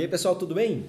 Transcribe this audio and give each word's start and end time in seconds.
E 0.00 0.04
aí, 0.04 0.08
pessoal, 0.08 0.34
tudo 0.34 0.54
bem? 0.54 0.86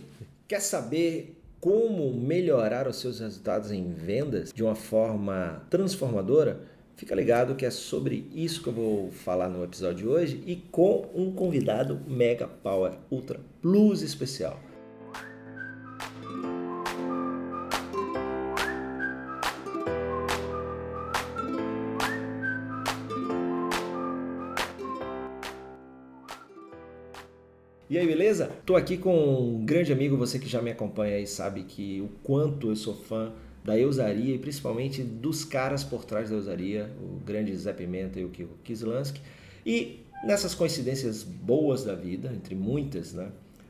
Quer 0.48 0.62
saber 0.62 1.38
como 1.60 2.14
melhorar 2.14 2.88
os 2.88 2.96
seus 2.96 3.20
resultados 3.20 3.70
em 3.70 3.92
vendas 3.92 4.54
de 4.54 4.64
uma 4.64 4.74
forma 4.74 5.62
transformadora? 5.70 6.62
Fica 6.96 7.14
ligado 7.14 7.56
que 7.56 7.66
é 7.66 7.70
sobre 7.70 8.26
isso 8.34 8.64
que 8.64 8.70
eu 8.70 8.74
vou 8.74 9.12
falar 9.12 9.50
no 9.50 9.66
episódio 9.66 9.98
de 9.98 10.08
hoje 10.08 10.44
e 10.46 10.56
com 10.56 11.10
um 11.14 11.30
convidado 11.34 12.00
Mega 12.08 12.48
Power 12.48 12.94
Ultra 13.12 13.42
Plus 13.62 14.02
especial. 14.02 14.58
E 27.92 27.98
aí, 27.98 28.08
beleza? 28.08 28.50
Tô 28.66 28.78
aqui 28.78 28.96
com 28.96 29.14
um 29.14 29.66
grande 29.66 29.92
amigo, 29.92 30.16
você 30.16 30.40
que 30.40 30.48
já 30.48 30.62
me 30.62 30.72
acompanha 30.72 31.18
aí 31.18 31.28
sabe 31.28 31.64
que 31.64 32.00
o 32.00 32.08
quanto 32.24 32.70
eu 32.70 32.76
sou 32.78 32.96
fã 32.96 33.34
da 33.66 33.78
Eusaria 33.78 34.34
e 34.34 34.38
principalmente 34.38 35.04
dos 35.04 35.44
caras 35.44 35.84
por 35.84 36.06
trás 36.06 36.30
da 36.30 36.38
Eusaria, 36.38 36.90
o 37.02 37.20
grande 37.26 37.54
Zé 37.54 37.74
Pimenta 37.74 38.18
e 38.18 38.24
o 38.24 38.30
Kiko 38.30 38.54
Kislansky. 38.64 39.20
E 39.66 40.06
nessas 40.24 40.56
coincidências 40.56 41.22
boas 41.22 41.84
da 41.84 41.94
vida, 41.94 42.32
entre 42.34 42.56
muitas, 42.56 43.12
né? 43.12 43.28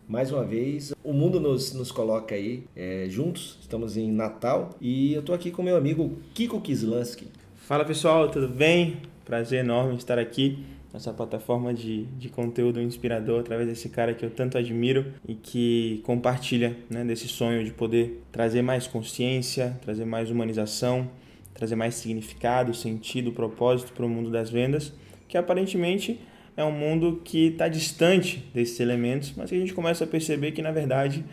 Mais 0.07 0.31
uma 0.31 0.43
vez, 0.43 0.93
o 1.03 1.13
mundo 1.13 1.40
nos, 1.40 1.73
nos 1.73 1.91
coloca 1.91 2.35
aí 2.35 2.63
é, 2.76 3.07
juntos, 3.09 3.57
estamos 3.59 3.98
em 3.98 4.12
Natal 4.12 4.77
e 4.79 5.15
eu 5.15 5.23
tô 5.23 5.34
aqui 5.34 5.49
com 5.49 5.63
meu 5.63 5.76
amigo 5.76 6.15
Kiko 6.35 6.62
Kislansky. 6.62 7.27
Fala 7.55 7.84
pessoal, 7.84 8.29
tudo 8.29 8.48
bem? 8.48 8.98
Prazer 9.26 9.62
enorme 9.62 9.95
estar 9.95 10.20
aqui 10.20 10.63
essa 10.94 11.13
plataforma 11.13 11.73
de, 11.73 12.04
de 12.18 12.30
conteúdo 12.30 12.81
inspirador 12.81 13.40
através 13.40 13.68
desse 13.68 13.90
cara 13.90 14.13
que 14.13 14.26
eu 14.26 14.30
tanto 14.30 14.58
admiro 14.58 15.05
e 15.27 15.36
que 15.36 16.02
compartilha 16.04 16.76
né, 16.90 17.04
desse 17.04 17.27
sonho 17.27 17.63
de 17.63 17.72
poder 17.72 18.22
trazer 18.32 18.62
mais 18.62 18.88
consciência, 18.88 19.77
trazer 19.82 20.05
mais 20.05 20.30
humanização, 20.30 21.10
trazer 21.54 21.76
mais 21.76 21.96
significado, 21.96 22.74
sentido, 22.74 23.32
propósito 23.32 23.93
para 23.93 24.05
o 24.05 24.10
mundo 24.10 24.30
das 24.30 24.49
vendas, 24.49 24.93
que 25.27 25.38
aparentemente 25.38 26.20
é 26.57 26.63
um 26.63 26.71
mundo 26.71 27.21
que 27.24 27.48
está 27.48 27.68
distante 27.68 28.43
desses 28.54 28.80
elementos, 28.80 29.34
mas 29.35 29.49
que 29.49 29.55
a 29.55 29.60
gente 29.60 29.74
começa 29.74 30.04
a 30.04 30.08
perceber 30.08 30.52
que 30.52 30.62
na 30.62 30.71
verdade 30.71 31.24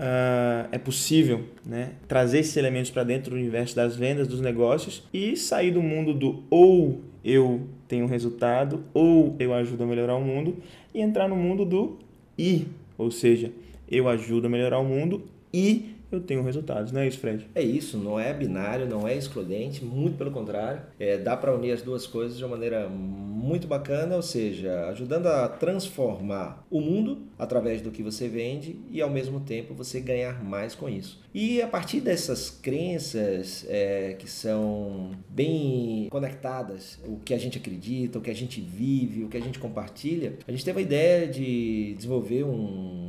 uh, 0.00 0.68
é 0.72 0.78
possível 0.78 1.44
né, 1.64 1.92
trazer 2.08 2.38
esses 2.38 2.56
elementos 2.56 2.90
para 2.90 3.04
dentro 3.04 3.30
do 3.30 3.36
universo 3.36 3.76
das 3.76 3.94
vendas, 3.94 4.26
dos 4.26 4.40
negócios 4.40 5.06
e 5.12 5.36
sair 5.36 5.70
do 5.70 5.82
mundo 5.82 6.14
do 6.14 6.42
ou 6.48 7.00
eu 7.22 7.68
tenho 7.86 8.06
resultado 8.06 8.82
ou 8.94 9.36
eu 9.38 9.52
ajudo 9.52 9.84
a 9.84 9.86
melhorar 9.86 10.16
o 10.16 10.20
mundo 10.22 10.56
e 10.94 11.00
entrar 11.00 11.28
no 11.28 11.36
mundo 11.36 11.66
do 11.66 11.98
e, 12.38 12.66
ou 12.96 13.10
seja, 13.10 13.52
eu 13.88 14.08
ajudo 14.08 14.46
a 14.46 14.50
melhorar 14.50 14.78
o 14.78 14.84
mundo 14.84 15.22
e 15.52 15.94
eu 16.10 16.20
tenho 16.20 16.42
resultados, 16.42 16.92
não 16.92 17.00
é 17.00 17.08
isso, 17.08 17.18
Fred? 17.18 17.46
É 17.54 17.62
isso, 17.62 17.96
não 17.96 18.18
é 18.18 18.32
binário, 18.32 18.86
não 18.86 19.06
é 19.06 19.16
excludente, 19.16 19.84
muito 19.84 20.16
pelo 20.16 20.30
contrário. 20.30 20.82
É, 20.98 21.16
dá 21.16 21.36
para 21.36 21.54
unir 21.54 21.72
as 21.72 21.82
duas 21.82 22.06
coisas 22.06 22.36
de 22.36 22.44
uma 22.44 22.56
maneira 22.56 22.88
muito 22.88 23.66
bacana, 23.66 24.16
ou 24.16 24.22
seja, 24.22 24.86
ajudando 24.88 25.26
a 25.26 25.48
transformar 25.48 26.66
o 26.70 26.80
mundo 26.80 27.22
através 27.38 27.80
do 27.80 27.90
que 27.90 28.02
você 28.02 28.28
vende 28.28 28.76
e 28.90 29.00
ao 29.00 29.08
mesmo 29.08 29.40
tempo 29.40 29.72
você 29.74 30.00
ganhar 30.00 30.44
mais 30.44 30.74
com 30.74 30.88
isso. 30.88 31.20
E 31.32 31.62
a 31.62 31.66
partir 31.66 32.00
dessas 32.00 32.50
crenças 32.50 33.64
é, 33.68 34.14
que 34.18 34.28
são 34.28 35.12
bem 35.28 36.08
conectadas, 36.10 36.98
o 37.06 37.16
que 37.18 37.32
a 37.32 37.38
gente 37.38 37.56
acredita, 37.56 38.18
o 38.18 38.22
que 38.22 38.30
a 38.30 38.34
gente 38.34 38.60
vive, 38.60 39.24
o 39.24 39.28
que 39.28 39.36
a 39.36 39.40
gente 39.40 39.58
compartilha, 39.58 40.34
a 40.46 40.50
gente 40.50 40.64
teve 40.64 40.80
a 40.80 40.82
ideia 40.82 41.28
de 41.28 41.94
desenvolver 41.94 42.44
um 42.44 42.99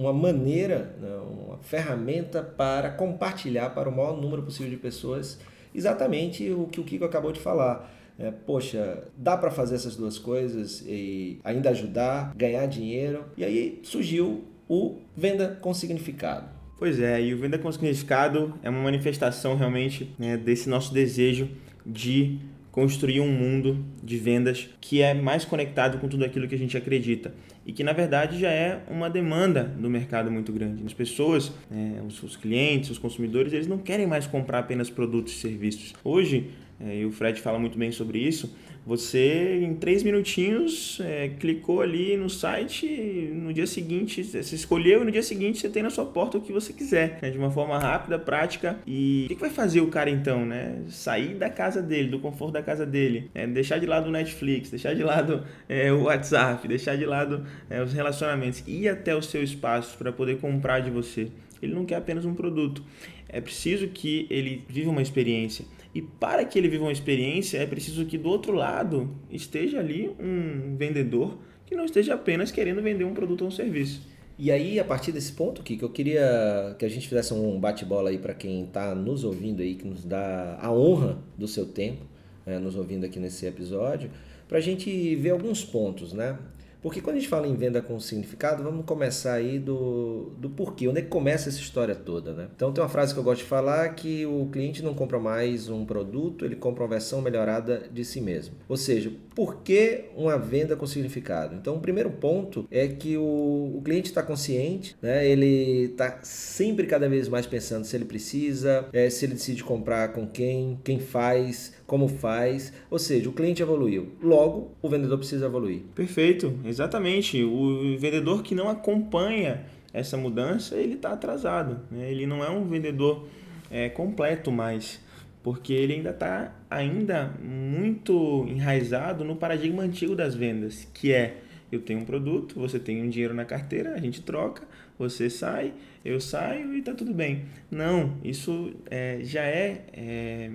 uma 0.00 0.12
maneira, 0.14 0.96
né, 0.98 1.14
uma 1.16 1.58
ferramenta 1.58 2.42
para 2.42 2.90
compartilhar 2.90 3.70
para 3.70 3.88
o 3.88 3.94
maior 3.94 4.18
número 4.18 4.42
possível 4.42 4.70
de 4.70 4.78
pessoas 4.78 5.38
exatamente 5.74 6.50
o 6.50 6.66
que 6.66 6.80
o 6.80 6.84
Kiko 6.84 7.04
acabou 7.04 7.32
de 7.32 7.38
falar. 7.38 7.92
É, 8.18 8.30
poxa, 8.30 9.04
dá 9.16 9.36
para 9.36 9.50
fazer 9.50 9.74
essas 9.76 9.96
duas 9.96 10.18
coisas 10.18 10.82
e 10.86 11.38
ainda 11.44 11.70
ajudar, 11.70 12.34
ganhar 12.34 12.66
dinheiro. 12.66 13.24
E 13.36 13.44
aí 13.44 13.80
surgiu 13.82 14.44
o 14.68 14.96
Venda 15.16 15.58
com 15.60 15.72
Significado. 15.72 16.48
Pois 16.78 16.98
é, 16.98 17.20
e 17.20 17.34
o 17.34 17.38
Venda 17.38 17.58
com 17.58 17.70
Significado 17.70 18.54
é 18.62 18.70
uma 18.70 18.82
manifestação 18.82 19.54
realmente 19.54 20.14
né, 20.18 20.36
desse 20.36 20.68
nosso 20.68 20.94
desejo 20.94 21.48
de 21.84 22.38
construir 22.70 23.20
um 23.20 23.30
mundo 23.30 23.84
de 24.02 24.16
vendas 24.16 24.68
que 24.80 25.02
é 25.02 25.12
mais 25.14 25.44
conectado 25.44 25.98
com 25.98 26.08
tudo 26.08 26.24
aquilo 26.24 26.46
que 26.46 26.54
a 26.54 26.58
gente 26.58 26.76
acredita 26.76 27.32
e 27.66 27.72
que 27.72 27.82
na 27.82 27.92
verdade 27.92 28.38
já 28.38 28.50
é 28.50 28.82
uma 28.88 29.10
demanda 29.10 29.64
do 29.64 29.90
mercado 29.90 30.30
muito 30.30 30.52
grande. 30.52 30.82
As 30.84 30.92
pessoas, 30.92 31.52
é, 31.70 32.00
os, 32.06 32.22
os, 32.22 32.36
clientes, 32.36 32.90
os 32.90 32.98
consumidores, 32.98 33.52
eles 33.52 33.66
não 33.66 33.78
querem 33.78 34.06
mais 34.06 34.26
comprar 34.26 34.60
apenas 34.60 34.88
produtos 34.88 35.34
e 35.34 35.36
serviços. 35.36 35.94
Hoje, 36.02 36.50
é, 36.80 37.00
e 37.00 37.04
o 37.04 37.12
Fred 37.12 37.40
fala 37.40 37.58
muito 37.58 37.78
bem 37.78 37.92
sobre 37.92 38.18
isso, 38.18 38.54
você, 38.84 39.60
em 39.62 39.74
três 39.74 40.02
minutinhos, 40.02 41.00
é, 41.00 41.28
clicou 41.28 41.82
ali 41.82 42.16
no 42.16 42.30
site, 42.30 42.86
no 43.32 43.52
dia 43.52 43.66
seguinte, 43.66 44.24
você 44.24 44.54
escolheu 44.54 45.02
e 45.02 45.04
no 45.04 45.10
dia 45.10 45.22
seguinte 45.22 45.60
você 45.60 45.68
tem 45.68 45.82
na 45.82 45.90
sua 45.90 46.06
porta 46.06 46.38
o 46.38 46.40
que 46.40 46.52
você 46.52 46.72
quiser, 46.72 47.18
né? 47.20 47.30
de 47.30 47.36
uma 47.36 47.50
forma 47.50 47.78
rápida, 47.78 48.18
prática. 48.18 48.78
E 48.86 49.24
o 49.26 49.28
que, 49.28 49.34
que, 49.34 49.40
vai 49.40 49.50
fazer 49.50 49.80
o 49.80 49.88
cara 49.88 50.08
então? 50.08 50.46
Né? 50.46 50.82
Sair 50.88 51.34
da 51.34 51.50
casa 51.50 51.82
dele, 51.82 52.08
do 52.08 52.18
conforto 52.18 52.52
da 52.52 52.62
casa 52.62 52.86
dele, 52.86 53.30
é, 53.34 53.46
deixar 53.46 53.78
de 53.78 53.86
lado 53.86 54.08
o 54.08 54.10
Netflix, 54.10 54.70
deixar 54.70 54.94
de 54.94 55.02
lado 55.02 55.44
é, 55.68 55.92
o 55.92 56.04
WhatsApp, 56.04 56.66
deixar 56.66 56.96
de 56.96 57.04
lado 57.04 57.44
é, 57.68 57.82
os 57.82 57.92
relacionamentos, 57.92 58.64
ir 58.66 58.88
até 58.88 59.14
o 59.14 59.22
seu 59.22 59.42
espaço 59.42 59.98
para 59.98 60.10
poder 60.10 60.38
comprar 60.38 60.80
de 60.80 60.90
você. 60.90 61.28
Ele 61.62 61.74
não 61.74 61.84
quer 61.84 61.96
apenas 61.96 62.24
um 62.24 62.34
produto. 62.34 62.82
É 63.28 63.40
preciso 63.40 63.88
que 63.88 64.26
ele 64.30 64.64
viva 64.68 64.90
uma 64.90 65.02
experiência. 65.02 65.64
E 65.94 66.00
para 66.00 66.44
que 66.44 66.58
ele 66.58 66.68
viva 66.68 66.84
uma 66.84 66.92
experiência, 66.92 67.58
é 67.58 67.66
preciso 67.66 68.06
que 68.06 68.16
do 68.16 68.28
outro 68.28 68.52
lado 68.52 69.10
esteja 69.30 69.80
ali 69.80 70.10
um 70.20 70.76
vendedor 70.76 71.38
que 71.66 71.74
não 71.74 71.84
esteja 71.84 72.14
apenas 72.14 72.50
querendo 72.52 72.80
vender 72.82 73.04
um 73.04 73.14
produto 73.14 73.42
ou 73.42 73.48
um 73.48 73.50
serviço. 73.50 74.02
E 74.38 74.50
aí, 74.50 74.80
a 74.80 74.84
partir 74.84 75.12
desse 75.12 75.32
ponto, 75.32 75.62
que 75.62 75.80
eu 75.82 75.90
queria 75.90 76.74
que 76.78 76.84
a 76.84 76.88
gente 76.88 77.06
fizesse 77.06 77.34
um 77.34 77.60
bate-bola 77.60 78.08
aí 78.08 78.18
para 78.18 78.32
quem 78.32 78.64
está 78.64 78.94
nos 78.94 79.22
ouvindo 79.22 79.60
aí, 79.60 79.74
que 79.74 79.86
nos 79.86 80.04
dá 80.04 80.58
a 80.60 80.72
honra 80.72 81.18
do 81.36 81.46
seu 81.46 81.66
tempo, 81.66 82.06
né, 82.46 82.58
nos 82.58 82.74
ouvindo 82.74 83.04
aqui 83.04 83.20
nesse 83.20 83.44
episódio, 83.44 84.10
para 84.48 84.58
a 84.58 84.60
gente 84.60 85.14
ver 85.16 85.30
alguns 85.30 85.62
pontos, 85.62 86.12
né? 86.12 86.38
Porque 86.82 87.00
quando 87.00 87.16
a 87.16 87.18
gente 87.18 87.28
fala 87.28 87.46
em 87.46 87.54
venda 87.54 87.82
com 87.82 87.98
significado, 88.00 88.62
vamos 88.62 88.84
começar 88.84 89.34
aí 89.34 89.58
do, 89.58 90.32
do 90.38 90.48
porquê, 90.50 90.88
onde 90.88 91.00
é 91.00 91.02
que 91.02 91.08
começa 91.08 91.48
essa 91.48 91.60
história 91.60 91.94
toda, 91.94 92.32
né? 92.32 92.48
Então 92.54 92.72
tem 92.72 92.82
uma 92.82 92.88
frase 92.88 93.12
que 93.12 93.20
eu 93.20 93.24
gosto 93.24 93.42
de 93.42 93.46
falar 93.46 93.88
que 93.90 94.24
o 94.26 94.48
cliente 94.50 94.82
não 94.82 94.94
compra 94.94 95.18
mais 95.18 95.68
um 95.68 95.84
produto, 95.84 96.44
ele 96.44 96.56
compra 96.56 96.82
uma 96.84 96.90
versão 96.90 97.20
melhorada 97.20 97.84
de 97.92 98.04
si 98.04 98.20
mesmo. 98.20 98.54
Ou 98.68 98.76
seja, 98.76 99.12
por 99.34 99.62
que 99.62 100.04
uma 100.16 100.38
venda 100.38 100.76
com 100.76 100.86
significado? 100.86 101.54
Então 101.54 101.76
o 101.76 101.80
primeiro 101.80 102.10
ponto 102.10 102.66
é 102.70 102.88
que 102.88 103.16
o, 103.16 103.74
o 103.76 103.82
cliente 103.84 104.08
está 104.08 104.22
consciente, 104.22 104.96
né? 105.00 105.26
ele 105.26 105.84
está 105.84 106.20
sempre 106.22 106.86
cada 106.86 107.08
vez 107.08 107.28
mais 107.28 107.46
pensando 107.46 107.84
se 107.84 107.96
ele 107.96 108.04
precisa, 108.04 108.88
é, 108.92 109.08
se 109.10 109.24
ele 109.24 109.34
decide 109.34 109.62
comprar 109.64 110.12
com 110.12 110.26
quem, 110.26 110.78
quem 110.84 110.98
faz, 110.98 111.72
como 111.90 112.06
faz. 112.06 112.72
Ou 112.88 113.00
seja, 113.00 113.28
o 113.28 113.32
cliente 113.32 113.60
evoluiu. 113.60 114.12
Logo, 114.22 114.70
o 114.80 114.88
vendedor 114.88 115.18
precisa 115.18 115.46
evoluir. 115.46 115.80
Perfeito, 115.92 116.56
exatamente. 116.64 117.42
O 117.42 117.98
vendedor 117.98 118.44
que 118.44 118.54
não 118.54 118.68
acompanha 118.68 119.64
essa 119.92 120.16
mudança, 120.16 120.76
ele 120.76 120.94
está 120.94 121.10
atrasado. 121.12 121.80
Né? 121.90 122.08
Ele 122.08 122.26
não 122.26 122.44
é 122.44 122.48
um 122.48 122.64
vendedor 122.64 123.26
é, 123.68 123.88
completo 123.88 124.52
mais, 124.52 125.00
porque 125.42 125.72
ele 125.72 125.94
ainda 125.94 126.10
está 126.10 126.54
ainda 126.70 127.34
muito 127.42 128.46
enraizado 128.48 129.24
no 129.24 129.34
paradigma 129.34 129.82
antigo 129.82 130.14
das 130.14 130.36
vendas, 130.36 130.86
que 130.94 131.12
é 131.12 131.38
eu 131.72 131.80
tenho 131.80 132.00
um 132.00 132.04
produto, 132.04 132.54
você 132.58 132.78
tem 132.78 133.02
um 133.02 133.08
dinheiro 133.08 133.34
na 133.34 133.44
carteira, 133.44 133.94
a 133.94 133.98
gente 133.98 134.22
troca, 134.22 134.62
você 134.96 135.28
sai, 135.28 135.72
eu 136.04 136.20
saio 136.20 136.72
e 136.74 136.78
está 136.78 136.94
tudo 136.94 137.12
bem. 137.12 137.46
Não, 137.70 138.16
isso 138.22 138.72
é, 138.88 139.18
já 139.22 139.42
é, 139.42 139.84
é 139.92 140.50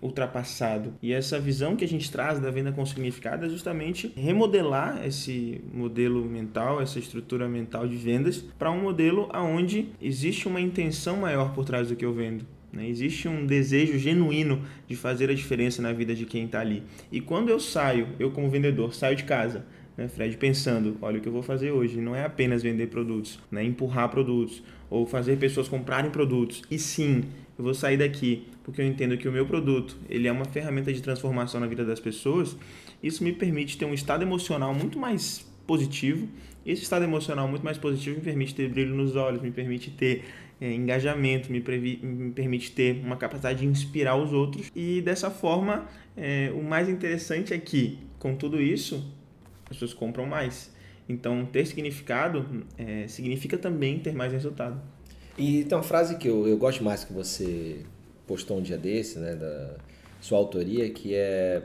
ultrapassado. 0.00 0.94
E 1.02 1.12
essa 1.12 1.38
visão 1.38 1.76
que 1.76 1.84
a 1.84 1.88
gente 1.88 2.10
traz 2.10 2.38
da 2.38 2.50
venda 2.50 2.72
com 2.72 2.84
significado 2.84 3.46
é 3.46 3.48
justamente 3.48 4.12
remodelar 4.16 5.04
esse 5.06 5.60
modelo 5.72 6.24
mental, 6.24 6.80
essa 6.80 6.98
estrutura 6.98 7.48
mental 7.48 7.86
de 7.86 7.96
vendas 7.96 8.44
para 8.58 8.70
um 8.70 8.82
modelo 8.82 9.28
aonde 9.32 9.88
existe 10.00 10.48
uma 10.48 10.60
intenção 10.60 11.18
maior 11.18 11.52
por 11.52 11.64
trás 11.64 11.88
do 11.88 11.96
que 11.96 12.04
eu 12.04 12.12
vendo. 12.12 12.44
Né? 12.72 12.88
Existe 12.88 13.28
um 13.28 13.46
desejo 13.46 13.98
genuíno 13.98 14.62
de 14.86 14.94
fazer 14.94 15.30
a 15.30 15.34
diferença 15.34 15.80
na 15.80 15.92
vida 15.92 16.14
de 16.14 16.26
quem 16.26 16.44
está 16.44 16.60
ali. 16.60 16.82
E 17.10 17.20
quando 17.20 17.48
eu 17.48 17.58
saio, 17.58 18.08
eu 18.18 18.30
como 18.30 18.50
vendedor, 18.50 18.94
saio 18.94 19.16
de 19.16 19.24
casa, 19.24 19.64
né, 19.96 20.06
Fred, 20.06 20.36
pensando, 20.36 20.96
olha 21.02 21.18
o 21.18 21.20
que 21.20 21.28
eu 21.28 21.32
vou 21.32 21.42
fazer 21.42 21.72
hoje, 21.72 22.00
não 22.00 22.14
é 22.14 22.24
apenas 22.24 22.62
vender 22.62 22.86
produtos, 22.86 23.40
né, 23.50 23.64
empurrar 23.64 24.08
produtos 24.08 24.62
ou 24.88 25.04
fazer 25.04 25.36
pessoas 25.38 25.68
comprarem 25.68 26.10
produtos. 26.10 26.62
E 26.70 26.78
sim, 26.78 27.24
eu 27.58 27.64
vou 27.64 27.74
sair 27.74 27.96
daqui 27.96 28.46
porque 28.62 28.80
eu 28.80 28.86
entendo 28.86 29.16
que 29.16 29.26
o 29.26 29.32
meu 29.32 29.44
produto 29.46 29.96
ele 30.08 30.28
é 30.28 30.32
uma 30.32 30.44
ferramenta 30.44 30.92
de 30.92 31.02
transformação 31.02 31.60
na 31.60 31.66
vida 31.66 31.84
das 31.84 31.98
pessoas. 31.98 32.56
Isso 33.02 33.24
me 33.24 33.32
permite 33.32 33.76
ter 33.76 33.84
um 33.84 33.94
estado 33.94 34.22
emocional 34.22 34.74
muito 34.74 34.98
mais 34.98 35.46
positivo 35.66 36.26
Esse 36.64 36.82
estado 36.82 37.04
emocional 37.04 37.46
muito 37.46 37.62
mais 37.62 37.76
positivo 37.76 38.16
me 38.16 38.22
permite 38.22 38.54
ter 38.54 38.68
brilho 38.68 38.94
nos 38.94 39.16
olhos, 39.16 39.42
me 39.42 39.50
permite 39.50 39.90
ter 39.90 40.24
é, 40.60 40.72
engajamento, 40.72 41.50
me, 41.52 41.60
me, 41.60 42.32
permite 42.32 42.72
ter 42.72 43.00
uma 43.04 43.16
capacidade 43.16 43.60
de 43.60 43.66
inspirar 43.66 44.16
os 44.16 44.32
outros. 44.32 44.70
E 44.74 45.00
dessa 45.02 45.30
forma, 45.30 45.86
é, 46.16 46.50
o 46.54 46.62
mais 46.62 46.88
interessante 46.88 47.54
é 47.54 47.58
que, 47.58 47.98
com 48.18 48.34
tudo 48.34 48.60
isso, 48.60 48.96
as 49.64 49.76
pessoas 49.76 49.94
compram 49.94 50.26
mais. 50.26 50.74
Então, 51.08 51.46
ter 51.46 51.66
significado 51.66 52.64
é, 52.76 53.06
significa 53.08 53.56
também 53.56 53.98
ter 53.98 54.12
mais 54.12 54.32
resultado. 54.32 54.80
E 55.38 55.64
tem 55.64 55.78
uma 55.78 55.84
frase 55.84 56.16
que 56.16 56.28
eu, 56.28 56.46
eu 56.48 56.58
gosto 56.58 56.82
mais 56.82 57.04
que 57.04 57.12
você 57.12 57.84
postou 58.26 58.58
um 58.58 58.62
dia 58.62 58.76
desse, 58.76 59.18
né, 59.18 59.34
da 59.34 59.76
sua 60.20 60.36
autoria, 60.38 60.90
que 60.90 61.14
é 61.14 61.62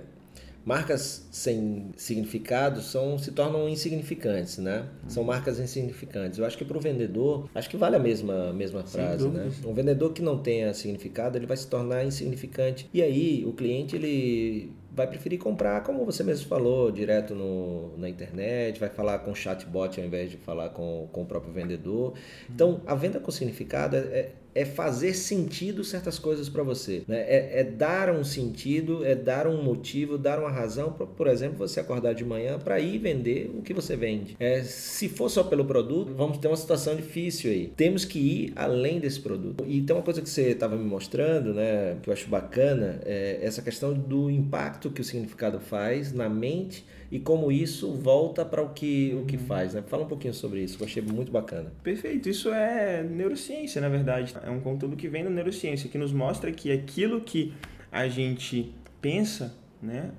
marcas 0.66 1.28
sem 1.30 1.90
significado 1.98 2.82
são 2.82 3.18
se 3.18 3.32
tornam 3.32 3.68
insignificantes, 3.68 4.58
né? 4.60 4.86
São 5.08 5.24
marcas 5.24 5.60
insignificantes. 5.60 6.40
Eu 6.40 6.46
acho 6.46 6.58
que 6.58 6.64
para 6.64 6.78
o 6.78 6.80
vendedor, 6.80 7.50
acho 7.54 7.70
que 7.70 7.76
vale 7.76 7.96
a 7.96 8.00
mesma 8.00 8.54
mesma 8.54 8.84
frase, 8.84 9.28
né? 9.28 9.52
Um 9.66 9.74
vendedor 9.74 10.14
que 10.14 10.22
não 10.22 10.38
tenha 10.38 10.74
significado, 10.74 11.38
ele 11.38 11.46
vai 11.46 11.58
se 11.58 11.68
tornar 11.68 12.06
insignificante. 12.06 12.90
E 12.94 13.02
aí 13.02 13.44
o 13.46 13.52
cliente 13.52 13.96
ele 13.96 14.72
vai 14.96 15.08
preferir 15.08 15.40
comprar, 15.40 15.82
como 15.82 16.06
você 16.06 16.24
mesmo 16.24 16.48
falou, 16.48 16.92
direto 16.92 17.34
no, 17.34 17.98
na 17.98 18.08
internet, 18.08 18.80
vai 18.80 18.90
falar 18.90 19.20
com 19.20 19.34
chatbot 19.34 20.00
ao 20.00 20.06
invés 20.06 20.30
de 20.30 20.38
falar 20.38 20.70
com, 20.70 21.10
com 21.12 21.24
o 21.24 21.26
próprio 21.26 21.52
vendedor. 21.52 22.14
Então, 22.50 22.82
a 22.86 22.94
venda 22.94 23.20
com 23.20 23.32
significado 23.32 23.96
é, 23.96 24.32
é 24.56 24.66
fazer 24.66 25.14
sentido 25.14 25.84
certas 25.84 26.20
coisas 26.20 26.50
para 26.50 26.64
você. 26.64 27.04
Né? 27.08 27.22
É, 27.22 27.60
é, 27.60 27.64
dar 27.64 28.10
um 28.10 28.24
sentido, 28.24 29.06
é 29.06 29.16
dar 29.16 29.48
um 29.48 29.62
motivo, 29.64 30.18
dar 30.18 30.40
uma 30.40 30.50
razão 30.50 30.92
para, 30.92 31.06
por 31.06 31.28
exemplo, 31.28 31.58
você 31.58 31.80
acordar 31.80 32.14
de 32.14 32.24
manhã 32.24 32.60
para 32.60 32.80
ir 32.80 32.98
vender 32.98 33.52
o 33.58 33.62
que 33.62 33.74
você 33.74 33.96
vende. 33.96 34.36
É, 34.40 34.64
se 34.64 35.10
for 35.10 35.30
só 35.30 35.44
pelo 35.44 35.66
produto, 35.66 36.14
vamos 36.14 36.38
ter 36.38 36.48
uma 36.48 36.58
situação 36.58 36.96
difícil 36.96 37.52
aí. 37.52 37.74
Temos 37.76 38.06
que 38.06 38.20
ir 38.20 38.54
além 38.56 39.00
desse 39.00 39.20
produto. 39.20 39.64
E 39.68 39.82
tem 39.82 39.96
uma 39.96 40.04
coisa 40.04 40.22
que 40.22 40.30
você 40.30 40.50
estava 40.50 40.76
me 40.76 40.86
mostrando, 40.86 41.54
né, 41.54 41.98
que 42.02 42.10
eu 42.10 42.14
acho 42.14 42.28
bacana, 42.28 43.00
é 43.06 43.40
essa 43.42 43.62
questão 43.62 43.94
do 43.94 44.30
impacto 44.30 44.92
que 44.92 45.02
o 45.02 45.04
significado 45.04 45.60
faz 45.60 46.14
na 46.14 46.30
mente 46.30 46.86
e 47.14 47.20
como 47.20 47.52
isso 47.52 47.94
volta 47.94 48.44
para 48.44 48.60
o 48.64 48.70
que, 48.70 49.16
o 49.22 49.24
que 49.24 49.38
faz. 49.38 49.76
Né? 49.76 49.84
Fala 49.84 50.04
um 50.04 50.08
pouquinho 50.08 50.34
sobre 50.34 50.64
isso, 50.64 50.78
que 50.78 50.82
eu 50.82 50.88
achei 50.88 51.04
muito 51.04 51.32
bacana. 51.32 51.72
Perfeito, 51.84 52.28
isso 52.28 52.52
é 52.52 53.04
neurociência, 53.04 53.80
na 53.80 53.88
verdade. 53.88 54.34
É 54.44 54.50
um 54.50 54.60
conteúdo 54.60 54.96
que 54.96 55.08
vem 55.08 55.24
da 55.24 55.30
neurociência, 55.30 55.88
que 55.88 55.98
nos 56.00 56.12
mostra 56.12 56.52
que 56.52 56.72
aquilo 56.72 57.22
que 57.22 57.54
a 57.92 58.08
gente 58.08 58.74
pensa, 59.00 59.56
né, 59.80 60.10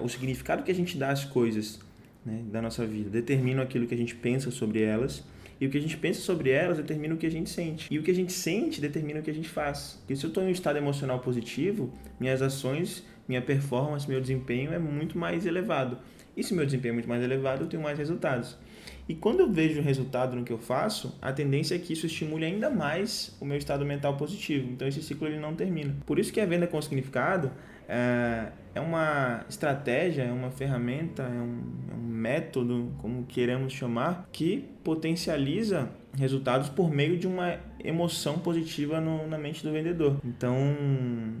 o 0.00 0.08
significado 0.08 0.62
que 0.62 0.70
a 0.70 0.74
gente 0.74 0.96
dá 0.96 1.10
às 1.10 1.24
coisas 1.24 1.80
né, 2.24 2.44
da 2.44 2.62
nossa 2.62 2.86
vida, 2.86 3.10
determina 3.10 3.64
aquilo 3.64 3.84
que 3.84 3.94
a 3.94 3.98
gente 3.98 4.14
pensa 4.14 4.48
sobre 4.52 4.82
elas. 4.82 5.24
E 5.60 5.66
o 5.66 5.70
que 5.70 5.78
a 5.78 5.80
gente 5.80 5.96
pensa 5.96 6.20
sobre 6.20 6.50
elas 6.50 6.76
determina 6.76 7.12
o 7.16 7.18
que 7.18 7.26
a 7.26 7.30
gente 7.30 7.50
sente. 7.50 7.92
E 7.92 7.98
o 7.98 8.04
que 8.04 8.10
a 8.12 8.14
gente 8.14 8.32
sente 8.32 8.80
determina 8.80 9.18
o 9.18 9.22
que 9.24 9.32
a 9.32 9.34
gente 9.34 9.48
faz. 9.48 9.96
Porque 9.98 10.14
se 10.14 10.24
eu 10.24 10.28
estou 10.28 10.44
em 10.44 10.46
um 10.46 10.50
estado 10.50 10.78
emocional 10.78 11.18
positivo, 11.18 11.92
minhas 12.20 12.40
ações, 12.40 13.02
minha 13.26 13.42
performance, 13.42 14.08
meu 14.08 14.20
desempenho 14.20 14.72
é 14.72 14.78
muito 14.78 15.18
mais 15.18 15.44
elevado. 15.44 15.98
E 16.36 16.44
se 16.44 16.54
meu 16.54 16.66
desempenho 16.66 16.92
é 16.92 16.94
muito 16.94 17.08
mais 17.08 17.22
elevado, 17.22 17.64
eu 17.64 17.68
tenho 17.68 17.82
mais 17.82 17.98
resultados. 17.98 18.58
E 19.08 19.14
quando 19.14 19.40
eu 19.40 19.50
vejo 19.50 19.80
resultado 19.80 20.36
no 20.36 20.44
que 20.44 20.52
eu 20.52 20.58
faço, 20.58 21.16
a 21.22 21.32
tendência 21.32 21.74
é 21.74 21.78
que 21.78 21.92
isso 21.92 22.06
estimule 22.06 22.44
ainda 22.44 22.68
mais 22.68 23.36
o 23.40 23.44
meu 23.44 23.56
estado 23.56 23.84
mental 23.86 24.16
positivo. 24.16 24.68
Então 24.70 24.86
esse 24.86 25.02
ciclo 25.02 25.26
ele 25.26 25.38
não 25.38 25.54
termina. 25.54 25.96
Por 26.04 26.18
isso 26.18 26.32
que 26.32 26.40
a 26.40 26.46
venda 26.46 26.66
com 26.66 26.80
significado 26.82 27.50
é, 27.88 28.48
é 28.76 28.80
uma 28.80 29.42
estratégia, 29.48 30.22
é 30.22 30.30
uma 30.30 30.50
ferramenta, 30.50 31.22
é 31.22 31.40
um, 31.40 31.62
é 31.90 31.94
um 31.94 32.06
método, 32.06 32.92
como 32.98 33.24
queremos 33.24 33.72
chamar, 33.72 34.28
que 34.30 34.68
potencializa 34.84 35.88
resultados 36.14 36.68
por 36.68 36.90
meio 36.90 37.18
de 37.18 37.26
uma 37.26 37.58
emoção 37.82 38.38
positiva 38.38 39.00
no, 39.00 39.26
na 39.26 39.38
mente 39.38 39.62
do 39.62 39.72
vendedor. 39.72 40.18
Então 40.22 40.54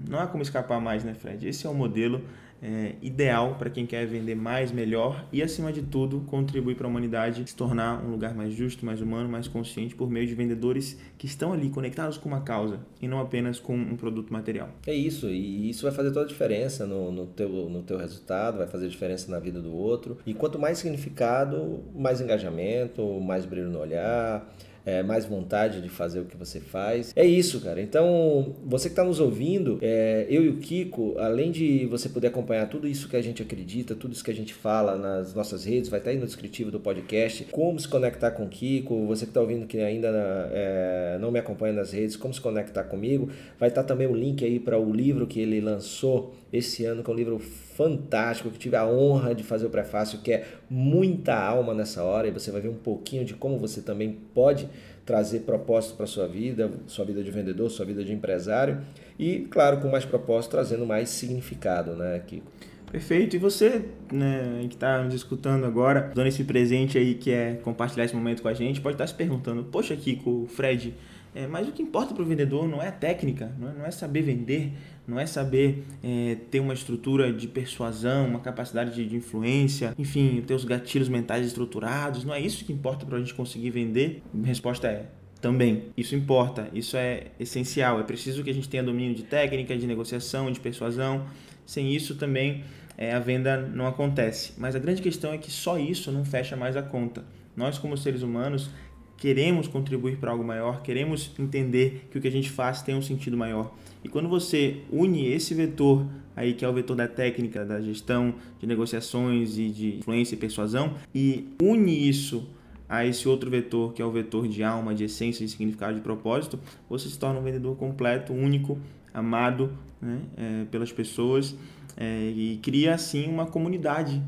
não 0.08 0.18
há 0.18 0.26
como 0.26 0.42
escapar 0.42 0.80
mais, 0.80 1.04
né, 1.04 1.12
Fred? 1.12 1.46
Esse 1.46 1.66
é 1.66 1.70
o 1.70 1.74
modelo 1.74 2.22
é, 2.62 2.94
ideal 3.02 3.56
para 3.58 3.70
quem 3.70 3.86
quer 3.86 4.06
vender 4.06 4.34
mais, 4.34 4.72
melhor 4.72 5.26
e, 5.32 5.42
acima 5.42 5.72
de 5.72 5.82
tudo, 5.82 6.20
contribuir 6.26 6.74
para 6.74 6.86
a 6.86 6.90
humanidade 6.90 7.48
se 7.48 7.54
tornar 7.54 8.04
um 8.04 8.10
lugar 8.10 8.34
mais 8.34 8.54
justo, 8.54 8.84
mais 8.84 9.00
humano, 9.00 9.28
mais 9.28 9.48
consciente 9.48 9.94
por 9.94 10.10
meio 10.10 10.26
de 10.26 10.34
vendedores 10.34 10.98
que 11.18 11.26
estão 11.26 11.52
ali 11.52 11.68
conectados 11.68 12.16
com 12.16 12.28
uma 12.28 12.40
causa 12.40 12.80
e 13.00 13.06
não 13.06 13.20
apenas 13.20 13.60
com 13.60 13.76
um 13.76 13.96
produto 13.96 14.32
material. 14.32 14.70
É 14.86 14.94
isso, 14.94 15.28
e 15.28 15.70
isso 15.70 15.82
vai 15.82 15.92
fazer 15.92 16.10
toda 16.10 16.24
a 16.24 16.28
diferença 16.28 16.86
no, 16.86 17.12
no, 17.12 17.25
teu, 17.26 17.48
no 17.48 17.82
teu 17.82 17.98
resultado, 17.98 18.58
vai 18.58 18.66
fazer 18.66 18.88
diferença 18.88 19.30
na 19.30 19.38
vida 19.38 19.60
do 19.60 19.74
outro. 19.74 20.18
E 20.26 20.34
quanto 20.34 20.58
mais 20.58 20.78
significado, 20.78 21.84
mais 21.94 22.20
engajamento, 22.20 23.02
mais 23.20 23.44
brilho 23.44 23.70
no 23.70 23.80
olhar 23.80 24.46
é, 24.86 25.02
mais 25.02 25.26
vontade 25.26 25.82
de 25.82 25.88
fazer 25.88 26.20
o 26.20 26.24
que 26.24 26.36
você 26.36 26.60
faz. 26.60 27.12
É 27.16 27.26
isso, 27.26 27.60
cara. 27.60 27.82
Então, 27.82 28.54
você 28.64 28.88
que 28.88 28.92
está 28.92 29.02
nos 29.02 29.18
ouvindo, 29.18 29.80
é, 29.82 30.26
eu 30.30 30.44
e 30.44 30.48
o 30.48 30.58
Kiko, 30.58 31.16
além 31.18 31.50
de 31.50 31.84
você 31.86 32.08
poder 32.08 32.28
acompanhar 32.28 32.68
tudo 32.68 32.86
isso 32.86 33.08
que 33.08 33.16
a 33.16 33.22
gente 33.22 33.42
acredita, 33.42 33.96
tudo 33.96 34.12
isso 34.12 34.22
que 34.22 34.30
a 34.30 34.34
gente 34.34 34.54
fala 34.54 34.96
nas 34.96 35.34
nossas 35.34 35.64
redes, 35.64 35.90
vai 35.90 35.98
estar 35.98 36.10
tá 36.10 36.14
aí 36.14 36.20
no 36.20 36.24
descritivo 36.24 36.70
do 36.70 36.78
podcast, 36.78 37.44
como 37.50 37.80
se 37.80 37.88
conectar 37.88 38.30
com 38.30 38.44
o 38.44 38.48
Kiko, 38.48 39.06
você 39.06 39.24
que 39.24 39.30
está 39.30 39.40
ouvindo 39.40 39.66
que 39.66 39.78
ainda 39.80 40.08
é, 40.52 41.18
não 41.20 41.32
me 41.32 41.40
acompanha 41.40 41.74
nas 41.74 41.90
redes, 41.90 42.14
como 42.14 42.32
se 42.32 42.40
conectar 42.40 42.84
comigo, 42.84 43.28
vai 43.58 43.70
estar 43.70 43.82
tá 43.82 43.88
também 43.88 44.06
o 44.06 44.14
link 44.14 44.44
aí 44.44 44.60
para 44.60 44.78
o 44.78 44.92
livro 44.92 45.26
que 45.26 45.40
ele 45.40 45.60
lançou 45.60 46.32
esse 46.56 46.84
ano, 46.84 47.02
que 47.02 47.10
é 47.10 47.12
um 47.12 47.16
livro 47.16 47.38
fantástico, 47.38 48.50
que 48.50 48.58
tive 48.58 48.76
a 48.76 48.86
honra 48.86 49.34
de 49.34 49.42
fazer 49.42 49.66
o 49.66 49.70
prefácio, 49.70 50.20
que 50.20 50.32
é 50.32 50.46
muita 50.68 51.34
alma 51.34 51.74
nessa 51.74 52.02
hora, 52.02 52.26
e 52.26 52.30
você 52.30 52.50
vai 52.50 52.60
ver 52.60 52.68
um 52.68 52.74
pouquinho 52.74 53.24
de 53.24 53.34
como 53.34 53.58
você 53.58 53.82
também 53.82 54.18
pode 54.34 54.68
trazer 55.04 55.40
propósito 55.40 55.96
para 55.96 56.06
sua 56.06 56.26
vida, 56.26 56.70
sua 56.86 57.04
vida 57.04 57.22
de 57.22 57.30
vendedor, 57.30 57.70
sua 57.70 57.86
vida 57.86 58.04
de 58.04 58.12
empresário, 58.12 58.80
e 59.18 59.40
claro, 59.50 59.78
com 59.78 59.88
mais 59.88 60.04
propósito, 60.04 60.52
trazendo 60.52 60.84
mais 60.84 61.08
significado, 61.08 61.94
né, 61.94 62.20
Kiko? 62.26 62.46
Perfeito. 62.90 63.34
E 63.34 63.38
você, 63.38 63.84
né, 64.12 64.64
que 64.68 64.74
está 64.74 65.02
nos 65.02 65.14
escutando 65.14 65.66
agora, 65.66 66.12
dando 66.14 66.28
esse 66.28 66.44
presente 66.44 66.96
aí 66.96 67.14
que 67.14 67.30
é 67.30 67.54
compartilhar 67.62 68.04
esse 68.04 68.14
momento 68.14 68.42
com 68.42 68.48
a 68.48 68.54
gente, 68.54 68.80
pode 68.80 68.94
estar 68.94 69.06
se 69.06 69.14
perguntando: 69.14 69.64
Poxa, 69.64 69.96
Kiko, 69.96 70.46
Fred, 70.48 70.94
é, 71.36 71.46
mas 71.46 71.68
o 71.68 71.72
que 71.72 71.82
importa 71.82 72.14
para 72.14 72.22
o 72.22 72.26
vendedor 72.26 72.66
não 72.66 72.82
é 72.82 72.88
a 72.88 72.92
técnica, 72.92 73.52
não 73.58 73.68
é, 73.68 73.74
não 73.74 73.84
é 73.84 73.90
saber 73.90 74.22
vender, 74.22 74.72
não 75.06 75.20
é 75.20 75.26
saber 75.26 75.84
é, 76.02 76.38
ter 76.50 76.60
uma 76.60 76.72
estrutura 76.72 77.30
de 77.30 77.46
persuasão, 77.46 78.26
uma 78.26 78.40
capacidade 78.40 78.94
de, 78.94 79.06
de, 79.06 79.16
influência, 79.16 79.94
enfim, 79.98 80.42
ter 80.46 80.54
os 80.54 80.64
gatilhos 80.64 81.10
mentais 81.10 81.46
estruturados. 81.46 82.24
Não 82.24 82.32
é 82.32 82.40
isso 82.40 82.64
que 82.64 82.72
importa 82.72 83.04
para 83.04 83.16
a 83.16 83.20
gente 83.20 83.34
conseguir 83.34 83.68
vender? 83.68 84.22
A 84.42 84.46
resposta 84.46 84.88
é 84.88 85.10
também. 85.38 85.84
Isso 85.94 86.14
importa, 86.14 86.70
isso 86.72 86.96
é 86.96 87.26
essencial. 87.38 88.00
É 88.00 88.02
preciso 88.02 88.42
que 88.42 88.48
a 88.48 88.54
gente 88.54 88.70
tenha 88.70 88.82
domínio 88.82 89.14
de 89.14 89.24
técnica, 89.24 89.76
de 89.76 89.86
negociação, 89.86 90.50
de 90.50 90.58
persuasão. 90.58 91.26
Sem 91.66 91.94
isso 91.94 92.14
também 92.14 92.64
é, 92.96 93.12
a 93.12 93.18
venda 93.18 93.58
não 93.58 93.86
acontece. 93.86 94.54
Mas 94.56 94.74
a 94.74 94.78
grande 94.78 95.02
questão 95.02 95.34
é 95.34 95.38
que 95.38 95.50
só 95.50 95.78
isso 95.78 96.10
não 96.10 96.24
fecha 96.24 96.56
mais 96.56 96.78
a 96.78 96.82
conta. 96.82 97.24
Nós, 97.54 97.76
como 97.78 97.94
seres 97.96 98.22
humanos, 98.22 98.70
queremos 99.16 99.66
contribuir 99.68 100.16
para 100.18 100.30
algo 100.30 100.44
maior, 100.44 100.82
queremos 100.82 101.32
entender 101.38 102.08
que 102.10 102.18
o 102.18 102.20
que 102.20 102.28
a 102.28 102.32
gente 102.32 102.50
faz 102.50 102.82
tem 102.82 102.94
um 102.94 103.02
sentido 103.02 103.36
maior. 103.36 103.74
E 104.04 104.08
quando 104.08 104.28
você 104.28 104.82
une 104.90 105.26
esse 105.26 105.54
vetor 105.54 106.06
aí 106.36 106.52
que 106.52 106.64
é 106.64 106.68
o 106.68 106.72
vetor 106.72 106.94
da 106.94 107.08
técnica, 107.08 107.64
da 107.64 107.80
gestão, 107.80 108.34
de 108.60 108.66
negociações 108.66 109.58
e 109.58 109.68
de 109.70 109.96
influência 109.96 110.34
e 110.34 110.38
persuasão 110.38 110.94
e 111.14 111.48
une 111.60 112.08
isso 112.08 112.46
a 112.88 113.04
esse 113.04 113.26
outro 113.26 113.50
vetor 113.50 113.94
que 113.94 114.02
é 114.02 114.04
o 114.04 114.10
vetor 114.12 114.46
de 114.46 114.62
alma, 114.62 114.94
de 114.94 115.04
essência, 115.04 115.44
de 115.44 115.50
significado, 115.50 115.94
de 115.94 116.02
propósito, 116.02 116.60
você 116.88 117.08
se 117.08 117.18
torna 117.18 117.40
um 117.40 117.42
vendedor 117.42 117.74
completo, 117.76 118.32
único, 118.32 118.78
amado 119.12 119.72
né, 120.00 120.20
é, 120.36 120.64
pelas 120.70 120.92
pessoas 120.92 121.56
é, 121.96 122.28
e 122.28 122.58
cria 122.62 122.94
assim 122.94 123.26
uma 123.26 123.46
comunidade 123.46 124.22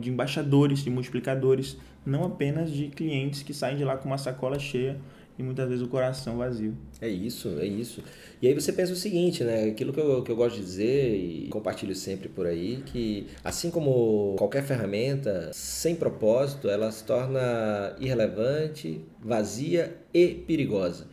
de 0.00 0.10
embaixadores, 0.10 0.82
de 0.82 0.90
multiplicadores 0.90 1.76
não 2.04 2.24
apenas 2.24 2.70
de 2.70 2.88
clientes 2.88 3.42
que 3.42 3.54
saem 3.54 3.76
de 3.76 3.84
lá 3.84 3.96
com 3.96 4.06
uma 4.06 4.18
sacola 4.18 4.58
cheia 4.58 4.98
e 5.38 5.42
muitas 5.42 5.68
vezes 5.68 5.82
o 5.82 5.88
coração 5.88 6.36
vazio. 6.36 6.76
É 7.00 7.08
isso, 7.08 7.48
é 7.58 7.66
isso. 7.66 8.02
E 8.40 8.46
aí 8.46 8.54
você 8.54 8.72
pensa 8.72 8.92
o 8.92 8.96
seguinte, 8.96 9.42
né? 9.42 9.64
Aquilo 9.64 9.92
que 9.92 10.00
eu, 10.00 10.22
que 10.22 10.30
eu 10.30 10.36
gosto 10.36 10.56
de 10.56 10.62
dizer 10.62 11.14
e 11.14 11.48
compartilho 11.48 11.94
sempre 11.94 12.28
por 12.28 12.46
aí, 12.46 12.82
que 12.86 13.26
assim 13.42 13.70
como 13.70 14.34
qualquer 14.36 14.62
ferramenta 14.62 15.50
sem 15.52 15.94
propósito, 15.94 16.68
ela 16.68 16.90
se 16.90 17.04
torna 17.04 17.96
irrelevante, 17.98 19.00
vazia 19.20 19.96
e 20.12 20.28
perigosa. 20.28 21.06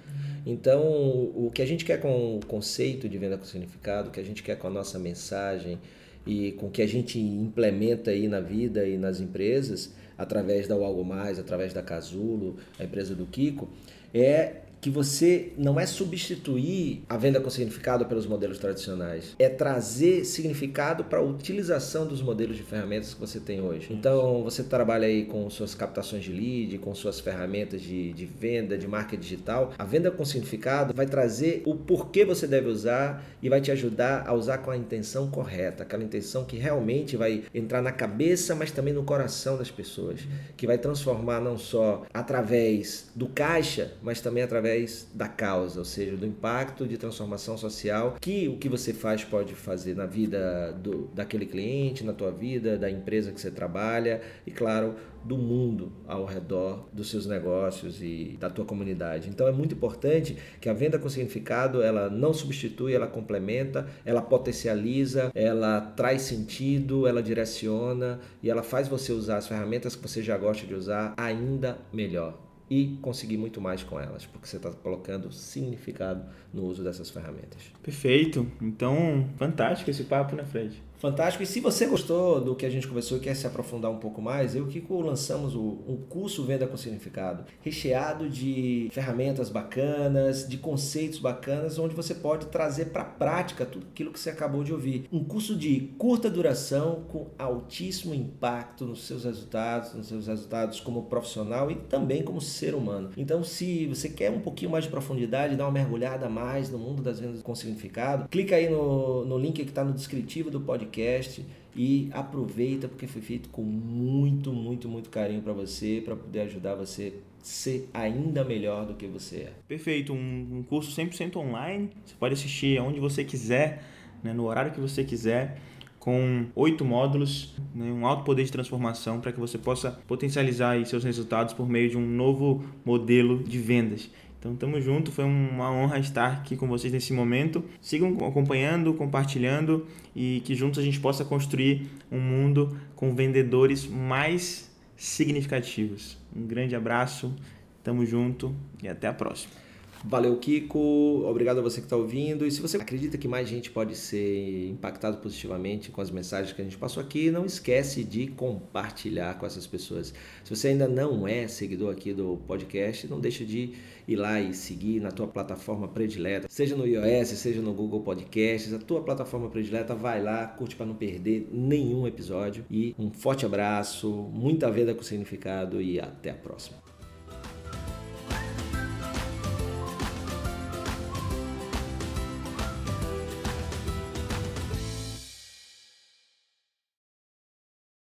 Então, 0.46 0.82
o 0.82 1.52
que 1.54 1.62
a 1.62 1.66
gente 1.66 1.86
quer 1.86 2.00
com 2.00 2.38
o 2.38 2.46
conceito 2.46 3.08
de 3.08 3.18
venda 3.18 3.38
com 3.38 3.46
significado, 3.46 4.10
o 4.10 4.12
que 4.12 4.20
a 4.20 4.24
gente 4.24 4.42
quer 4.42 4.58
com 4.58 4.68
a 4.68 4.72
nossa 4.72 4.98
mensagem 4.98 5.80
e 6.26 6.52
com 6.54 6.70
que 6.70 6.82
a 6.82 6.88
gente 6.88 7.20
implementa 7.20 8.12
aí 8.12 8.28
na 8.28 8.40
vida 8.40 8.88
e 8.88 8.98
nas 8.98 9.20
empresas, 9.20 9.94
através 10.18 10.68
da 10.68 10.76
Algo 10.76 11.04
Mais, 11.04 11.40
através 11.40 11.74
da 11.74 11.82
Casulo, 11.82 12.58
a 12.78 12.84
empresa 12.84 13.16
do 13.16 13.26
Kiko, 13.26 13.70
é 14.14 14.58
que 14.82 14.90
você 14.90 15.52
não 15.58 15.80
é 15.80 15.86
substituir 15.86 17.04
a 17.10 17.18
venda 17.18 17.40
com 17.40 17.50
significado 17.50 18.06
pelos 18.06 18.26
modelos 18.26 18.58
tradicionais, 18.58 19.36
é 19.38 19.50
trazer 19.50 20.26
significado 20.26 21.04
para 21.04 21.20
a 21.20 21.22
utilização 21.22 22.08
dos 22.08 22.22
modelos 22.22 22.56
de 22.56 22.64
ferramentas 22.64 23.14
que 23.14 23.20
você 23.20 23.40
tem 23.40 23.62
hoje. 23.62 23.88
Então, 23.92 24.44
você 24.44 24.64
trabalha 24.64 25.08
aí 25.08 25.26
com 25.26 25.50
suas 25.50 25.76
captações 25.76 26.24
de 26.24 26.32
lead, 26.32 26.78
com 26.78 26.94
suas 26.96 27.20
ferramentas 27.20 27.82
de, 27.82 28.14
de 28.14 28.26
venda, 28.26 28.78
de 28.78 28.88
marca 28.88 29.18
digital. 29.18 29.74
A 29.78 29.84
venda 29.84 30.10
com 30.12 30.24
significado 30.24 30.94
vai 30.94 31.06
trazer 31.06 31.62
o 31.66 31.76
porquê 31.76 32.24
você 32.24 32.48
deve 32.48 32.70
usar 32.70 33.24
e 33.42 33.50
vai 33.50 33.60
te 33.60 33.72
ajudar 33.72 34.28
a 34.28 34.34
usar 34.34 34.60
com 34.60 34.72
a 34.72 34.78
intenção 34.78 35.30
correta, 35.30 35.84
aquela 35.84 36.04
intenção 36.04 36.46
que 36.46 36.58
realmente 36.58 37.18
vai 37.18 37.44
entrar 37.54 37.82
na 37.82 37.92
cabeça, 37.92 38.56
mas 38.56 38.72
também 38.72 38.94
no 38.94 39.04
coração 39.04 39.58
das 39.58 39.70
pessoas, 39.70 40.22
que 40.56 40.68
vai 40.68 40.78
transformar 40.78 41.42
não 41.42 41.58
só 41.58 42.06
através 42.14 43.10
do 43.16 43.28
caixa, 43.28 43.94
mas 44.02 44.22
também 44.22 44.44
através 44.44 44.69
da 45.14 45.28
causa, 45.28 45.80
ou 45.80 45.86
seja, 45.86 46.16
do 46.16 46.26
impacto 46.26 46.88
de 46.88 46.98
transformação 46.98 47.58
social 47.58 48.18
que 48.20 48.48
o 48.48 48.58
que 48.58 48.70
você 48.70 48.94
faz 48.94 49.24
pode 49.24 49.56
fazer 49.56 49.96
na 49.96 50.06
vida 50.06 50.72
do, 50.74 51.10
daquele 51.14 51.46
cliente, 51.46 52.04
na 52.04 52.14
tua 52.14 52.32
vida, 52.32 52.78
da 52.78 52.90
empresa 52.90 53.32
que 53.32 53.40
você 53.40 53.52
trabalha 53.52 54.22
e, 54.46 54.52
claro, 54.52 54.96
do 55.24 55.38
mundo 55.38 55.92
ao 56.08 56.26
redor 56.26 56.88
dos 56.94 57.10
seus 57.10 57.26
negócios 57.26 58.02
e 58.02 58.38
da 58.40 58.50
tua 58.50 58.66
comunidade. 58.66 59.30
Então 59.30 59.48
é 59.48 59.52
muito 59.52 59.76
importante 59.76 60.38
que 60.62 60.70
a 60.70 60.74
venda 60.74 60.98
com 60.98 61.10
significado 61.10 61.82
ela 61.82 62.10
não 62.10 62.34
substitui, 62.34 62.94
ela 62.94 63.08
complementa, 63.08 63.88
ela 64.06 64.22
potencializa, 64.22 65.32
ela 65.36 65.82
traz 65.82 66.22
sentido, 66.22 67.08
ela 67.08 67.22
direciona 67.22 68.20
e 68.42 68.50
ela 68.50 68.64
faz 68.64 68.88
você 68.88 69.12
usar 69.12 69.38
as 69.38 69.48
ferramentas 69.48 69.96
que 69.96 70.02
você 70.02 70.24
já 70.24 70.38
gosta 70.38 70.66
de 70.66 70.74
usar 70.74 71.14
ainda 71.18 71.78
melhor 71.92 72.49
e 72.70 72.98
conseguir 73.02 73.38
muito 73.38 73.60
mais 73.60 73.84
com 73.84 74.00
elas, 74.00 74.26
porque 74.26 74.48
você 74.48 74.58
está 74.58 74.72
colocando 74.72 75.32
significado 75.32 76.24
no 76.54 76.66
uso 76.66 76.84
dessas 76.84 77.10
ferramentas. 77.10 77.72
Perfeito. 77.82 78.46
Então, 78.62 79.28
fantástico 79.38 79.90
esse 79.90 80.04
papo, 80.04 80.36
né, 80.36 80.46
Fred? 80.46 80.82
Fantástico. 81.00 81.44
E 81.44 81.46
se 81.46 81.62
você 81.62 81.86
gostou 81.86 82.42
do 82.42 82.56
que 82.56 82.66
a 82.66 82.70
gente 82.70 82.86
conversou 82.86 83.18
e 83.18 83.22
quer 83.22 83.34
se 83.34 83.48
aprofundar 83.48 83.90
um 83.90 84.00
pouco 84.00 84.22
mais, 84.22 84.54
eu 84.54 84.66
e 84.66 84.68
o 84.68 84.70
Kiko 84.70 85.00
lançamos 85.00 85.56
um 85.56 85.98
curso 86.10 86.44
Venda 86.44 86.68
com 86.68 86.76
Significado, 86.76 87.46
recheado 87.62 88.30
de 88.30 88.90
ferramentas 88.92 89.50
bacanas, 89.50 90.48
de 90.48 90.58
conceitos 90.58 91.18
bacanas, 91.18 91.80
onde 91.80 91.96
você 91.96 92.14
pode 92.14 92.48
trazer 92.48 92.88
para 92.88 93.04
a 93.04 93.06
prática 93.06 93.66
tudo 93.66 93.88
aquilo 93.90 94.12
que 94.12 94.20
você 94.20 94.30
acabou 94.30 94.62
de 94.62 94.74
ouvir. 94.74 95.08
Um 95.10 95.24
curso 95.24 95.56
de 95.56 95.92
curta 95.98 96.30
duração 96.30 97.06
com 97.08 97.28
altíssimo 97.40 98.14
impacto 98.14 98.86
nos 98.86 99.08
seus 99.08 99.24
resultados, 99.24 99.94
nos 99.94 100.08
seus 100.08 100.28
resultados 100.28 100.82
como 100.82 101.04
profissional 101.04 101.72
e 101.72 101.76
também 101.76 102.24
como 102.24 102.42
ser 102.42 102.76
humano. 102.76 103.12
Então, 103.16 103.42
se 103.42 103.86
você 103.88 104.10
quer 104.10 104.32
um 104.32 104.42
pouquinho 104.42 104.72
mais 104.72 104.84
de 104.84 104.90
profundidade, 104.90 105.56
dar 105.56 105.64
uma 105.64 105.72
mergulhada 105.72 106.28
mais 106.28 106.70
no 106.70 106.78
mundo 106.78 107.02
das 107.02 107.22
vendas 107.22 107.42
com 107.42 107.56
significado, 107.56 108.28
clica 108.28 108.58
aí 108.58 108.70
no, 108.70 109.24
no 109.24 109.38
link 109.38 109.64
que 109.64 109.70
está 109.70 109.84
no 109.84 109.94
descritivo 109.94 110.52
do 110.52 110.60
podcast 110.60 110.89
podcast 110.90 111.46
e 111.76 112.10
aproveita 112.12 112.88
porque 112.88 113.08
foi 113.08 113.22
feito 113.22 113.50
com 113.50 113.62
muito, 113.62 114.52
muito, 114.52 114.90
muito 114.90 115.10
carinho 115.10 115.42
para 115.42 115.54
você, 115.54 116.02
para 116.04 116.16
poder 116.16 116.42
ajudar 116.42 116.76
você 116.76 117.14
ser 117.42 117.90
ainda 117.94 118.44
melhor 118.44 118.86
do 118.86 118.96
que 118.96 119.08
você 119.08 119.38
é. 119.38 119.54
Perfeito, 119.68 120.12
um, 120.12 120.48
um 120.58 120.64
curso 120.64 120.92
100% 120.92 121.38
online, 121.38 121.90
você 122.04 122.16
pode 122.20 122.34
assistir 122.34 122.82
onde 122.82 123.00
você 123.00 123.24
quiser, 123.24 123.84
né, 124.22 124.34
no 124.34 124.46
horário 124.46 124.72
que 124.72 124.80
você 124.80 125.04
quiser 125.04 125.62
com 126.00 126.48
oito 126.56 126.84
módulos, 126.84 127.56
né, 127.74 127.92
um 127.92 128.06
alto 128.06 128.24
poder 128.24 128.44
de 128.44 128.52
transformação 128.52 129.22
para 129.22 129.32
que 129.32 129.40
você 129.40 129.58
possa 129.58 129.92
potencializar 130.08 130.84
seus 130.86 131.04
resultados 131.04 131.54
por 131.54 131.70
meio 131.70 131.90
de 131.90 131.98
um 131.98 132.06
novo 132.06 132.64
modelo 132.84 133.44
de 133.44 133.58
vendas. 133.60 134.10
Então, 134.40 134.56
tamo 134.56 134.80
junto, 134.80 135.12
foi 135.12 135.26
uma 135.26 135.70
honra 135.70 136.00
estar 136.00 136.32
aqui 136.32 136.56
com 136.56 136.66
vocês 136.66 136.94
nesse 136.94 137.12
momento. 137.12 137.64
Sigam 137.82 138.18
acompanhando, 138.26 138.94
compartilhando 138.94 139.86
e 140.16 140.42
que 140.46 140.56
juntos 140.56 140.80
a 140.80 140.82
gente 140.82 140.98
possa 141.00 141.26
construir 141.26 141.90
um 142.10 142.20
mundo 142.20 142.80
com 142.96 143.14
vendedores 143.14 143.86
mais 143.86 144.72
significativos. 144.96 146.18
Um 146.34 146.48
grande 146.48 146.74
abraço, 146.74 147.36
tamo 147.84 148.06
junto 148.06 148.56
e 148.82 148.88
até 148.88 149.08
a 149.08 149.14
próxima. 149.14 149.69
Valeu, 150.06 150.38
Kiko. 150.38 151.26
Obrigado 151.28 151.60
a 151.60 151.62
você 151.62 151.82
que 151.82 151.86
está 151.86 151.98
ouvindo. 151.98 152.46
E 152.46 152.52
se 152.52 152.62
você 152.62 152.78
acredita 152.78 153.18
que 153.18 153.28
mais 153.28 153.50
gente 153.50 153.70
pode 153.70 153.96
ser 153.96 154.70
impactado 154.70 155.18
positivamente 155.18 155.92
com 155.92 156.00
as 156.00 156.10
mensagens 156.10 156.54
que 156.54 156.62
a 156.62 156.64
gente 156.64 156.78
passou 156.78 157.04
aqui, 157.04 157.30
não 157.30 157.46
esquece 157.46 158.04
de 158.04 158.28
compartilhar 158.28 159.38
com 159.38 159.46
essas 159.46 159.68
pessoas. 159.68 160.14
Se 160.44 160.56
você 160.56 160.70
ainda 160.70 160.88
não 160.88 161.28
é 161.28 161.48
seguidor 161.48 161.92
aqui 161.92 162.14
do 162.14 162.38
podcast, 162.48 163.08
não 163.08 163.20
deixa 163.20 163.44
de 163.44 163.74
ir 164.08 164.16
lá 164.16 164.40
e 164.40 164.54
seguir 164.54 165.02
na 165.02 165.12
tua 165.12 165.28
plataforma 165.28 165.88
predileta, 165.88 166.48
seja 166.50 166.76
no 166.76 166.88
iOS, 166.88 167.30
seja 167.30 167.62
no 167.62 167.74
Google 167.74 168.02
Podcasts, 168.02 168.74
a 168.74 168.80
tua 168.80 169.02
plataforma 169.04 169.50
predileta, 169.50 169.94
vai 169.94 170.24
lá, 170.24 170.48
curte 170.48 170.76
para 170.76 170.86
não 170.86 170.96
perder 170.96 171.50
nenhum 171.52 172.08
episódio. 172.08 172.66
E 172.72 172.96
um 172.98 173.12
forte 173.12 173.46
abraço, 173.46 174.10
muita 174.10 174.72
venda 174.72 174.96
com 174.96 175.04
significado 175.04 175.82
e 175.82 176.00
até 176.00 176.32
a 176.32 176.36
próxima. 176.36 176.99